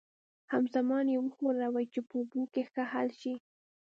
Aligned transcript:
همزمان 0.53 1.05
یې 1.13 1.17
وښورئ 1.21 1.85
چې 1.93 1.99
په 2.07 2.13
اوبو 2.19 2.41
کې 2.53 2.61
ښه 2.71 2.83
حل 2.91 3.09
شي. 3.21 3.33